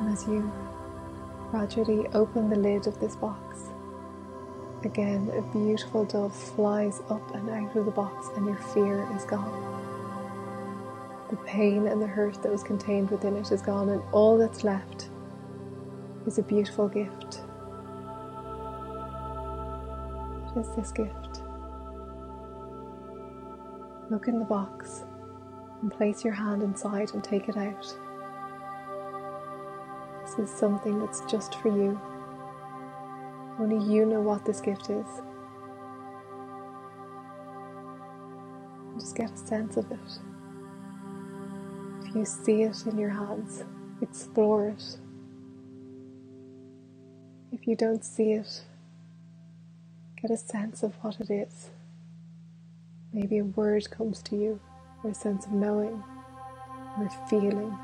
And 0.00 0.12
as 0.12 0.26
you 0.26 0.50
gradually 1.50 2.08
open 2.08 2.50
the 2.50 2.56
lid 2.56 2.86
of 2.86 2.98
this 3.00 3.16
box, 3.16 3.70
Again, 4.84 5.32
a 5.34 5.40
beautiful 5.40 6.04
dove 6.04 6.36
flies 6.36 7.00
up 7.08 7.34
and 7.34 7.48
out 7.48 7.74
of 7.74 7.86
the 7.86 7.90
box, 7.90 8.28
and 8.36 8.44
your 8.44 8.56
fear 8.56 9.08
is 9.16 9.24
gone. 9.24 9.83
The 11.30 11.36
pain 11.46 11.86
and 11.86 12.00
the 12.00 12.06
hurt 12.06 12.42
that 12.42 12.52
was 12.52 12.62
contained 12.62 13.10
within 13.10 13.36
it 13.36 13.50
is 13.50 13.62
gone, 13.62 13.88
and 13.88 14.02
all 14.12 14.38
that's 14.38 14.62
left 14.62 15.08
is 16.26 16.38
a 16.38 16.42
beautiful 16.42 16.88
gift. 16.88 17.42
Is 20.56 20.68
this 20.76 20.92
gift? 20.92 21.42
Look 24.10 24.28
in 24.28 24.38
the 24.38 24.44
box 24.44 25.04
and 25.82 25.90
place 25.90 26.22
your 26.22 26.34
hand 26.34 26.62
inside 26.62 27.12
and 27.14 27.24
take 27.24 27.48
it 27.48 27.56
out. 27.56 27.96
This 30.24 30.50
is 30.50 30.56
something 30.56 31.00
that's 31.00 31.22
just 31.22 31.56
for 31.56 31.68
you. 31.68 32.00
Only 33.58 33.84
you 33.92 34.06
know 34.06 34.20
what 34.20 34.44
this 34.44 34.60
gift 34.60 34.90
is. 34.90 35.06
Just 38.98 39.16
get 39.16 39.32
a 39.32 39.36
sense 39.36 39.76
of 39.76 39.90
it. 39.90 40.33
You 42.14 42.24
see 42.24 42.62
it 42.62 42.86
in 42.86 42.96
your 42.96 43.10
hands, 43.10 43.64
explore 44.00 44.68
it. 44.68 44.98
If 47.50 47.66
you 47.66 47.74
don't 47.74 48.04
see 48.04 48.32
it, 48.34 48.62
get 50.22 50.30
a 50.30 50.36
sense 50.36 50.84
of 50.84 50.94
what 51.02 51.18
it 51.18 51.28
is. 51.28 51.70
Maybe 53.12 53.38
a 53.38 53.44
word 53.44 53.90
comes 53.90 54.22
to 54.22 54.36
you, 54.36 54.60
or 55.02 55.10
a 55.10 55.14
sense 55.14 55.46
of 55.46 55.52
knowing, 55.52 56.04
or 56.98 57.06
a 57.06 57.28
feeling. 57.28 57.76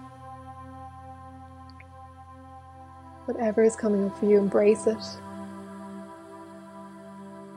Whatever 3.24 3.64
is 3.64 3.74
coming 3.74 4.04
up 4.04 4.16
for 4.18 4.26
you, 4.26 4.38
embrace 4.38 4.86
it 4.86 5.04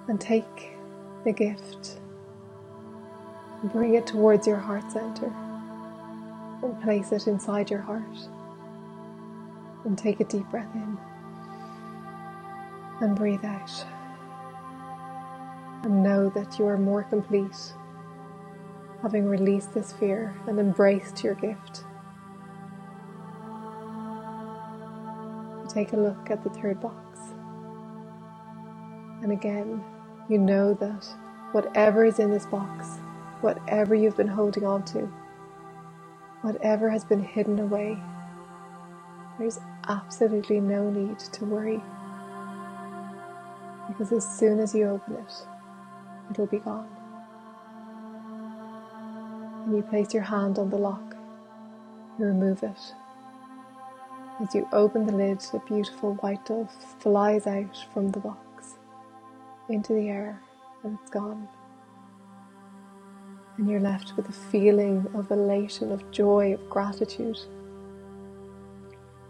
and 0.07 0.19
take 0.19 0.71
the 1.23 1.31
gift 1.31 1.99
and 3.61 3.71
bring 3.71 3.93
it 3.93 4.07
towards 4.07 4.47
your 4.47 4.57
heart 4.57 4.91
center 4.91 5.31
place 6.81 7.11
it 7.11 7.27
inside 7.27 7.69
your 7.69 7.81
heart. 7.81 8.17
And 9.85 9.97
take 9.97 10.19
a 10.19 10.25
deep 10.25 10.49
breath 10.49 10.73
in 10.75 10.97
and 13.01 13.15
breathe 13.15 13.45
out. 13.45 13.85
And 15.83 16.03
know 16.03 16.29
that 16.31 16.59
you 16.59 16.67
are 16.67 16.77
more 16.77 17.03
complete 17.03 17.73
having 19.01 19.25
released 19.25 19.73
this 19.73 19.93
fear 19.93 20.35
and 20.47 20.59
embraced 20.59 21.23
your 21.23 21.35
gift. 21.35 21.83
Take 25.69 25.93
a 25.93 25.97
look 25.97 26.31
at 26.31 26.43
the 26.43 26.49
third 26.51 26.81
box 26.81 27.31
And 29.23 29.31
again, 29.31 29.83
you 30.29 30.37
know 30.39 30.73
that 30.75 31.07
whatever 31.53 32.05
is 32.05 32.19
in 32.19 32.31
this 32.31 32.45
box, 32.47 32.87
whatever 33.41 33.95
you've 33.95 34.17
been 34.17 34.27
holding 34.27 34.65
on 34.65 34.85
to, 34.85 35.11
whatever 36.43 36.89
has 36.89 37.03
been 37.03 37.23
hidden 37.23 37.57
away, 37.59 37.97
there's 39.39 39.59
absolutely 39.87 40.59
no 40.59 40.89
need 40.89 41.17
to 41.17 41.45
worry. 41.45 41.81
Because 43.87 44.11
as 44.11 44.37
soon 44.37 44.59
as 44.59 44.75
you 44.75 44.87
open 44.87 45.15
it, 45.15 45.33
it'll 46.29 46.45
be 46.45 46.59
gone. 46.59 46.87
And 49.65 49.75
you 49.75 49.81
place 49.83 50.13
your 50.13 50.23
hand 50.23 50.59
on 50.59 50.69
the 50.69 50.77
lock, 50.77 51.15
you 52.19 52.25
remove 52.25 52.61
it. 52.61 52.93
As 54.41 54.53
you 54.53 54.67
open 54.73 55.05
the 55.05 55.13
lid, 55.13 55.45
a 55.53 55.59
beautiful 55.59 56.15
white 56.15 56.45
dove 56.45 56.71
flies 56.99 57.47
out 57.47 57.85
from 57.93 58.11
the 58.11 58.19
box 58.19 58.75
into 59.69 59.93
the 59.93 60.09
air 60.09 60.41
and 60.83 60.97
it's 61.01 61.09
gone. 61.09 61.47
And 63.57 63.69
you're 63.69 63.79
left 63.79 64.15
with 64.17 64.27
a 64.29 64.33
feeling 64.33 65.07
of 65.13 65.29
elation, 65.29 65.91
of 65.91 66.09
joy, 66.11 66.53
of 66.53 66.69
gratitude. 66.69 67.39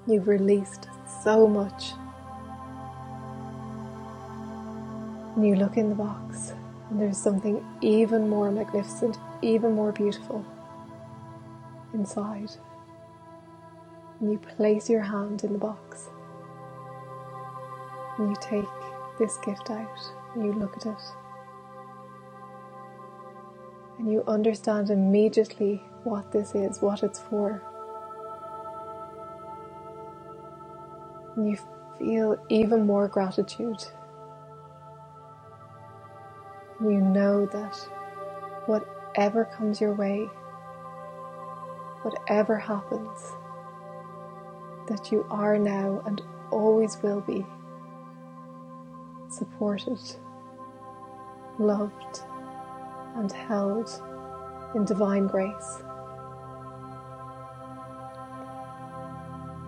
You've 0.07 0.27
released 0.27 0.87
so 1.23 1.47
much. 1.47 1.91
And 5.35 5.45
you 5.45 5.55
look 5.55 5.77
in 5.77 5.89
the 5.89 5.95
box, 5.95 6.53
and 6.89 7.01
there's 7.01 7.17
something 7.17 7.65
even 7.81 8.29
more 8.29 8.51
magnificent, 8.51 9.17
even 9.41 9.73
more 9.73 9.91
beautiful 9.91 10.45
inside. 11.93 12.51
And 14.19 14.31
you 14.31 14.37
place 14.37 14.89
your 14.89 15.01
hand 15.01 15.43
in 15.43 15.53
the 15.53 15.59
box. 15.59 16.09
And 18.17 18.29
you 18.29 18.35
take 18.39 18.65
this 19.19 19.37
gift 19.37 19.69
out, 19.69 19.99
and 20.35 20.45
you 20.45 20.53
look 20.53 20.77
at 20.77 20.85
it. 20.85 21.22
And 24.03 24.11
you 24.11 24.21
understand 24.27 24.89
immediately 24.89 25.81
what 26.03 26.29
this 26.33 26.55
is, 26.55 26.81
what 26.81 27.03
it's 27.03 27.19
for. 27.19 27.63
And 31.37 31.49
you 31.49 31.57
feel 31.97 32.35
even 32.49 32.85
more 32.85 33.07
gratitude 33.07 33.81
you 36.81 36.99
know 36.99 37.45
that 37.45 37.75
whatever 38.65 39.45
comes 39.45 39.79
your 39.79 39.93
way, 39.93 40.25
whatever 42.01 42.57
happens, 42.57 43.31
that 44.87 45.11
you 45.11 45.25
are 45.29 45.57
now 45.57 46.01
and 46.05 46.21
always 46.51 46.97
will 47.01 47.21
be 47.21 47.45
supported, 49.29 49.99
loved, 51.57 52.23
and 53.15 53.31
held 53.31 53.89
in 54.75 54.85
divine 54.85 55.27
grace. 55.27 55.83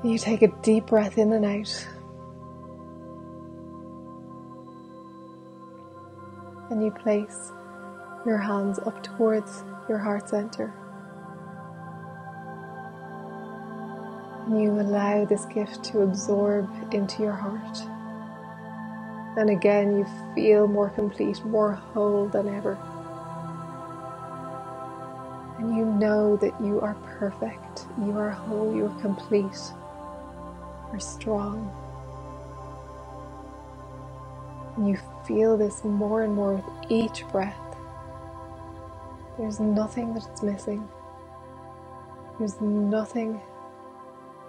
You 0.04 0.18
take 0.18 0.42
a 0.42 0.48
deep 0.62 0.88
breath 0.88 1.18
in 1.18 1.34
and 1.34 1.46
out. 1.46 1.88
and 6.70 6.84
you 6.84 6.92
place 6.92 7.52
your 8.26 8.38
hands 8.38 8.80
up 8.80 9.04
towards 9.04 9.64
your 9.88 9.98
heart 9.98 10.30
center. 10.30 10.74
And 14.46 14.62
you 14.62 14.72
allow 14.72 15.26
this 15.26 15.46
gift 15.46 15.84
to 15.86 16.02
absorb 16.02 16.70
into 16.94 17.24
your 17.24 17.34
heart. 17.34 17.78
And 19.38 19.50
again, 19.50 19.98
you 19.98 20.06
feel 20.34 20.68
more 20.68 20.90
complete, 20.90 21.44
more 21.46 21.74
whole 21.74 22.28
than 22.28 22.48
ever. 22.48 22.78
Know 26.00 26.36
that 26.38 26.60
you 26.62 26.82
are 26.82 26.96
perfect, 27.20 27.86
you 28.00 28.18
are 28.18 28.30
whole, 28.30 28.76
you 28.76 28.86
are 28.86 29.02
complete, 29.02 29.42
you 29.42 30.94
are 30.94 31.00
strong. 31.00 31.72
And 34.78 34.88
you 34.90 34.98
feel 35.26 35.58
this 35.58 35.84
more 35.84 36.24
and 36.24 36.34
more 36.34 36.56
with 36.56 36.92
each 36.92 37.26
breath. 37.30 37.56
There's 39.38 39.60
nothing 39.60 40.14
that's 40.14 40.42
missing. 40.44 40.88
There's 42.38 42.60
nothing 42.62 43.40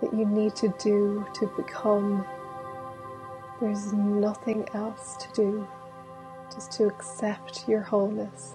that 0.01 0.13
you 0.13 0.27
need 0.27 0.55
to 0.57 0.75
do 0.79 1.25
to 1.35 1.47
become. 1.57 2.27
There's 3.61 3.93
nothing 3.93 4.69
else 4.75 5.17
to 5.19 5.29
do. 5.35 5.69
Just 6.53 6.73
to 6.73 6.87
accept 6.87 7.69
your 7.69 7.81
wholeness, 7.81 8.55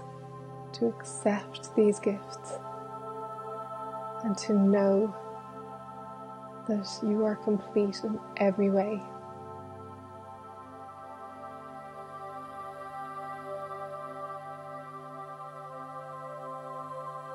to 0.73 0.87
accept 0.87 1.75
these 1.75 1.99
gifts, 1.99 2.53
and 4.23 4.37
to 4.39 4.53
know 4.53 5.15
that 6.67 6.87
you 7.03 7.25
are 7.25 7.35
complete 7.35 8.01
in 8.03 8.19
every 8.37 8.69
way. 8.69 9.01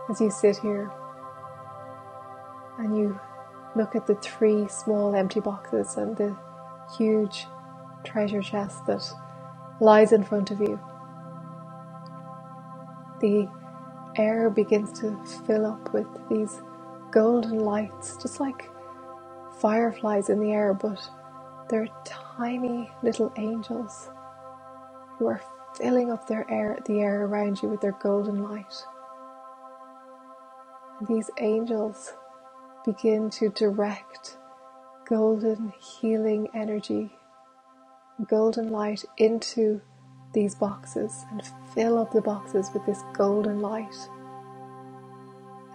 as 0.08 0.20
you 0.20 0.30
sit 0.30 0.56
here 0.58 0.90
and 2.78 2.96
you 2.96 3.18
look 3.74 3.96
at 3.96 4.06
the 4.06 4.14
three 4.16 4.66
small 4.68 5.14
empty 5.14 5.40
boxes 5.40 5.96
and 5.96 6.16
the 6.16 6.36
huge 6.96 7.46
treasure 8.04 8.42
chest 8.42 8.86
that 8.86 9.02
lies 9.80 10.12
in 10.12 10.22
front 10.22 10.50
of 10.50 10.60
you. 10.60 10.78
The 13.20 13.48
air 14.16 14.48
begins 14.50 14.98
to 15.00 15.18
fill 15.46 15.66
up 15.66 15.92
with 15.92 16.06
these 16.28 16.60
golden 17.16 17.60
lights, 17.60 18.18
just 18.22 18.40
like 18.40 18.70
fireflies 19.60 20.30
in 20.30 20.40
the 20.40 20.52
air, 20.52 20.74
but 20.74 21.00
they're 21.70 21.88
tiny 22.04 22.90
little 23.02 23.32
angels 23.38 24.10
who 25.18 25.26
are 25.28 25.42
filling 25.76 26.12
up 26.12 26.28
their 26.28 26.46
air, 26.50 26.78
the 26.86 27.00
air 27.00 27.26
around 27.26 27.62
you 27.62 27.68
with 27.70 27.80
their 27.82 27.96
golden 28.02 28.42
light 28.44 28.74
And 31.00 31.08
these 31.08 31.30
angels 31.38 32.14
begin 32.86 33.30
to 33.30 33.50
direct 33.50 34.38
golden 35.08 35.72
healing 35.80 36.48
energy, 36.54 37.12
golden 38.28 38.70
light 38.70 39.04
into 39.18 39.80
these 40.34 40.54
boxes 40.54 41.24
and 41.32 41.42
fill 41.74 41.98
up 41.98 42.12
the 42.12 42.22
boxes 42.22 42.70
with 42.74 42.86
this 42.86 43.02
golden 43.14 43.60
light. 43.60 43.94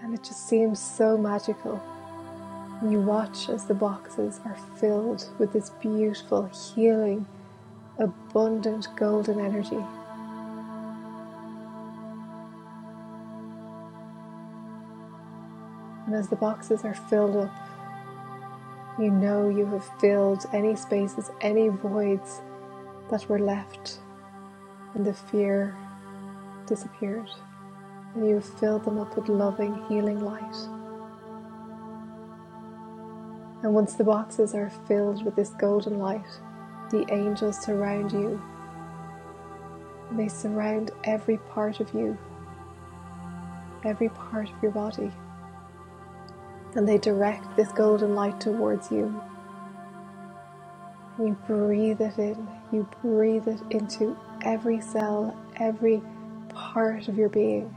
And 0.02 0.14
it 0.14 0.24
just 0.24 0.48
seems 0.48 0.80
so 0.80 1.18
magical. 1.18 1.82
You 2.84 3.02
watch 3.02 3.50
as 3.50 3.66
the 3.66 3.76
boxes 3.76 4.40
are 4.44 4.58
filled 4.78 5.30
with 5.38 5.54
this 5.54 5.70
beautiful, 5.70 6.46
healing, 6.48 7.28
abundant 8.00 8.88
golden 8.96 9.40
energy. 9.40 9.84
And 16.08 16.16
as 16.16 16.28
the 16.30 16.36
boxes 16.36 16.84
are 16.84 16.96
filled 16.96 17.38
up, 17.38 17.54
you 19.00 19.12
know 19.12 19.50
you 19.50 19.66
have 19.68 19.86
filled 20.00 20.46
any 20.52 20.76
spaces, 20.76 21.30
any 21.42 21.70
voids 21.70 22.42
that 23.12 23.30
were 23.30 23.40
left, 23.40 24.00
and 24.96 25.06
the 25.06 25.14
fear 25.14 25.78
disappeared. 26.66 27.30
And 28.14 28.28
you 28.28 28.42
filled 28.42 28.86
them 28.86 29.00
up 29.00 29.16
with 29.16 29.30
loving, 29.30 29.84
healing 29.88 30.20
light. 30.20 30.56
And 33.64 33.74
once 33.74 33.94
the 33.94 34.04
boxes 34.04 34.54
are 34.54 34.72
filled 34.88 35.24
with 35.24 35.36
this 35.36 35.52
golden 35.52 36.00
light, 36.00 36.26
the 36.90 37.06
angels 37.14 37.60
surround 37.60 38.12
you. 38.12 38.42
They 40.12 40.28
surround 40.28 40.92
every 41.04 41.38
part 41.38 41.80
of 41.80 41.94
you, 41.94 42.18
every 43.84 44.10
part 44.10 44.50
of 44.50 44.62
your 44.62 44.72
body 44.72 45.12
and 46.76 46.88
they 46.88 46.98
direct 46.98 47.56
this 47.56 47.72
golden 47.72 48.16
light 48.16 48.40
towards 48.40 48.92
you. 48.92 49.22
You 51.20 51.38
breathe 51.46 52.02
it 52.02 52.18
in, 52.18 52.48
you 52.72 52.88
breathe 53.02 53.48
it 53.48 53.60
into 53.70 54.18
every 54.44 54.80
cell, 54.80 55.36
every 55.58 56.02
part 56.50 57.08
of 57.08 57.18
your 57.18 57.30
being. 57.30 57.76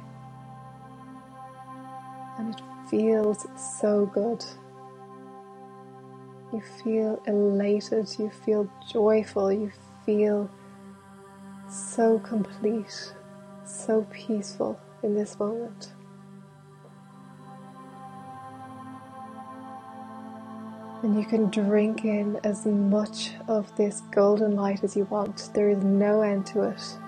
And 2.38 2.54
it 2.54 2.60
feels 2.88 3.46
so 3.56 4.06
good. 4.06 4.44
You 6.52 6.62
feel 6.82 7.22
elated, 7.26 8.08
you 8.18 8.30
feel 8.44 8.70
joyful, 8.88 9.52
you 9.52 9.72
feel 10.06 10.50
so 11.68 12.18
complete, 12.20 13.12
so 13.64 14.06
peaceful 14.10 14.78
in 15.02 15.14
this 15.14 15.38
moment. 15.38 15.92
And 21.02 21.18
you 21.18 21.26
can 21.26 21.50
drink 21.50 22.04
in 22.04 22.40
as 22.44 22.64
much 22.64 23.32
of 23.46 23.74
this 23.76 24.00
golden 24.10 24.56
light 24.56 24.82
as 24.82 24.96
you 24.96 25.04
want. 25.04 25.50
There 25.52 25.68
is 25.68 25.84
no 25.84 26.22
end 26.22 26.46
to 26.46 26.62
it. 26.62 26.98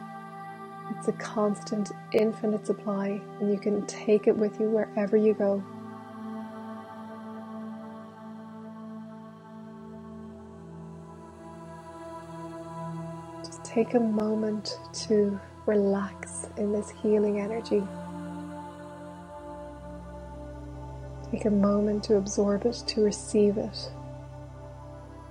It's 0.98 1.08
a 1.08 1.12
constant, 1.12 1.92
infinite 2.12 2.66
supply, 2.66 3.20
and 3.40 3.50
you 3.50 3.58
can 3.58 3.86
take 3.86 4.26
it 4.26 4.36
with 4.36 4.58
you 4.58 4.70
wherever 4.70 5.16
you 5.16 5.34
go. 5.34 5.62
Just 13.44 13.64
take 13.64 13.94
a 13.94 14.00
moment 14.00 14.78
to 15.06 15.38
relax 15.66 16.48
in 16.56 16.72
this 16.72 16.90
healing 16.90 17.40
energy. 17.40 17.82
Take 21.30 21.44
a 21.44 21.50
moment 21.50 22.04
to 22.04 22.16
absorb 22.16 22.66
it, 22.66 22.82
to 22.86 23.02
receive 23.02 23.58
it, 23.58 23.90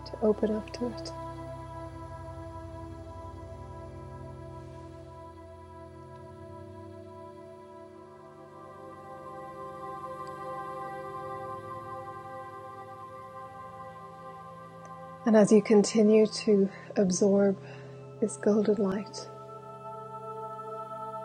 to 0.06 0.20
open 0.22 0.52
up 0.54 0.72
to 0.74 0.88
it. 0.88 1.12
And 15.36 15.42
as 15.42 15.52
you 15.52 15.62
continue 15.62 16.26
to 16.28 16.70
absorb 16.96 17.58
this 18.22 18.38
golden 18.38 18.76
light, 18.76 19.28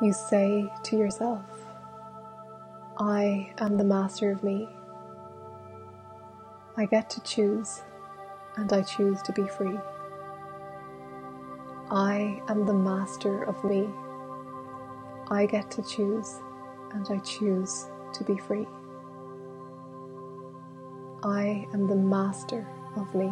you 0.03 0.13
say 0.13 0.69
to 0.83 0.97
yourself, 0.97 1.45
I 2.99 3.53
am 3.59 3.77
the 3.77 3.85
master 3.85 4.33
of 4.33 4.43
me. 4.43 4.69
I 6.77 6.87
get 6.87 7.09
to 7.11 7.23
choose, 7.23 7.83
and 8.57 8.73
I 8.73 8.83
choose 8.83 9.23
to 9.23 9.33
be 9.33 9.47
free. 9.47 9.79
I 11.93 12.43
am 12.49 12.67
the 12.67 12.75
master 12.75 13.45
of 13.45 13.63
me. 13.63 13.89
I 15.31 15.47
get 15.47 15.71
to 15.71 15.85
choose, 15.85 16.41
and 16.95 17.07
I 17.11 17.19
choose 17.19 17.87
to 18.15 18.25
be 18.25 18.37
free. 18.39 18.67
I 21.23 21.65
am 21.73 21.87
the 21.87 21.95
master 21.95 22.67
of 22.97 23.15
me. 23.15 23.31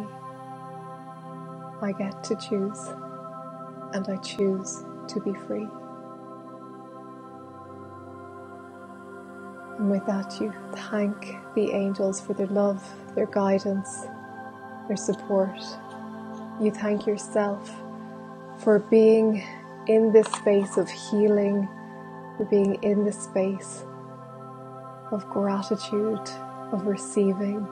I 1.81 1.93
get 1.93 2.23
to 2.25 2.35
choose, 2.35 2.89
and 3.93 4.07
I 4.09 4.17
choose 4.17 4.83
to 5.09 5.21
be 5.21 5.33
free. 5.47 5.67
And 9.79 9.91
with 9.91 10.05
that, 10.07 10.39
you 10.41 10.53
thank 10.91 11.37
the 11.55 11.71
angels 11.71 12.21
for 12.21 12.33
their 12.33 12.47
love, 12.47 12.83
their 13.15 13.27
guidance, 13.27 14.07
their 14.87 14.97
support. 14.97 15.59
You 16.61 16.71
thank 16.71 17.07
yourself 17.07 17.71
for 18.59 18.79
being 18.79 19.43
in 19.87 20.11
this 20.13 20.27
space 20.27 20.77
of 20.77 20.89
healing, 20.89 21.67
for 22.37 22.45
being 22.45 22.75
in 22.83 23.05
this 23.05 23.23
space 23.23 23.85
of 25.11 25.27
gratitude, 25.29 26.29
of 26.71 26.87
receiving, 26.87 27.67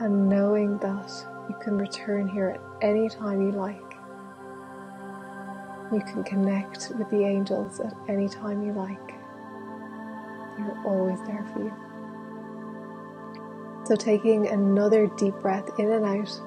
and 0.00 0.28
knowing 0.28 0.78
that 0.78 1.10
you 1.48 1.56
can 1.62 1.78
return 1.78 2.28
here 2.28 2.58
at 2.82 2.88
any 2.88 3.08
time 3.08 3.40
you 3.40 3.52
like. 3.52 3.76
You 5.92 6.00
can 6.00 6.24
connect 6.24 6.90
with 6.98 7.08
the 7.10 7.24
angels 7.24 7.80
at 7.80 7.94
any 8.08 8.28
time 8.28 8.62
you 8.62 8.72
like. 8.72 9.08
They're 10.56 10.82
always 10.84 11.20
there 11.26 11.46
for 11.52 11.60
you. 11.60 11.72
So, 13.84 13.96
taking 13.96 14.46
another 14.48 15.06
deep 15.06 15.34
breath 15.36 15.68
in 15.78 15.90
and 15.90 16.04
out. 16.04 16.40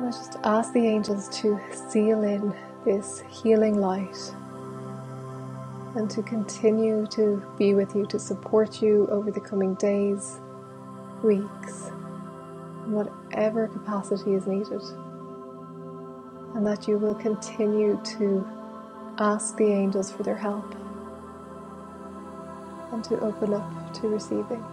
Let's 0.00 0.18
just 0.18 0.38
ask 0.44 0.72
the 0.72 0.86
angels 0.86 1.28
to 1.40 1.58
seal 1.72 2.22
in 2.22 2.54
this 2.84 3.22
healing 3.30 3.80
light 3.80 4.34
and 5.94 6.10
to 6.10 6.22
continue 6.22 7.06
to 7.06 7.42
be 7.56 7.74
with 7.74 7.94
you, 7.94 8.04
to 8.06 8.18
support 8.18 8.82
you 8.82 9.06
over 9.10 9.30
the 9.30 9.40
coming 9.40 9.74
days, 9.74 10.38
weeks, 11.22 11.90
whatever 12.86 13.68
capacity 13.68 14.34
is 14.34 14.46
needed. 14.46 14.82
And 16.54 16.66
that 16.66 16.86
you 16.86 16.98
will 16.98 17.14
continue 17.14 18.00
to 18.18 18.46
ask 19.18 19.56
the 19.56 19.66
angels 19.66 20.10
for 20.10 20.22
their 20.22 20.36
help 20.36 20.74
and 22.92 23.02
to 23.04 23.18
open 23.20 23.54
up 23.54 23.94
to 23.94 24.08
receiving. 24.08 24.64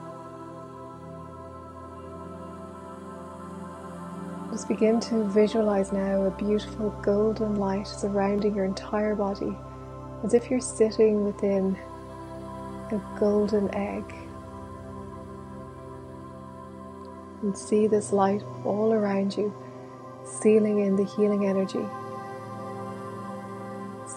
Just 4.51 4.67
begin 4.67 4.99
to 5.01 5.23
visualize 5.23 5.93
now 5.93 6.23
a 6.23 6.31
beautiful 6.31 6.89
golden 7.01 7.55
light 7.55 7.87
surrounding 7.87 8.53
your 8.53 8.65
entire 8.65 9.15
body 9.15 9.55
as 10.23 10.33
if 10.33 10.51
you're 10.51 10.59
sitting 10.59 11.23
within 11.23 11.77
a 12.91 13.01
golden 13.19 13.73
egg. 13.73 14.03
And 17.41 17.57
see 17.57 17.87
this 17.87 18.11
light 18.11 18.43
all 18.63 18.93
around 18.93 19.35
you, 19.35 19.53
sealing 20.25 20.79
in 20.79 20.95
the 20.95 21.05
healing 21.05 21.47
energy 21.47 21.85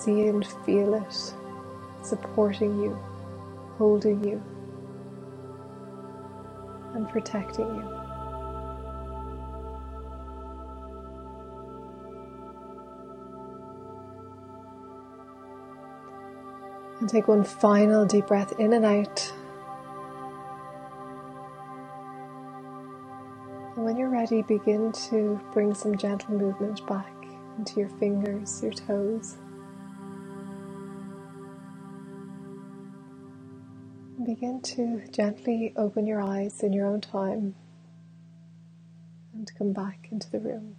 see 0.04 0.26
and 0.26 0.46
feel 0.46 0.94
it 0.94 1.34
supporting 2.02 2.82
you, 2.82 2.98
holding 3.78 4.22
you, 4.22 4.42
and 6.94 7.08
protecting 7.08 7.66
you. 7.66 8.00
And 17.00 17.08
take 17.08 17.26
one 17.26 17.44
final 17.44 18.04
deep 18.04 18.26
breath 18.26 18.52
in 18.58 18.74
and 18.74 18.84
out. 18.84 19.32
And 24.24 24.30
when 24.30 24.38
you're 24.38 24.46
ready, 24.46 24.64
begin 24.64 24.92
to 25.10 25.40
bring 25.52 25.74
some 25.74 25.98
gentle 25.98 26.34
movement 26.38 26.86
back 26.86 27.12
into 27.58 27.80
your 27.80 27.90
fingers, 27.90 28.62
your 28.62 28.72
toes. 28.72 29.36
Begin 34.24 34.62
to 34.62 35.02
gently 35.10 35.74
open 35.76 36.06
your 36.06 36.22
eyes 36.22 36.62
in 36.62 36.72
your 36.72 36.86
own 36.86 37.02
time 37.02 37.54
and 39.34 39.50
come 39.58 39.74
back 39.74 40.08
into 40.10 40.30
the 40.30 40.40
room. 40.40 40.76